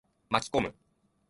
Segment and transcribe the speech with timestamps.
[0.31, 0.73] 巻き込む。